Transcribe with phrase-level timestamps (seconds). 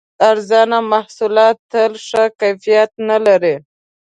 [0.29, 3.55] ارزانه محصولات تل ښه کیفیت نه لري.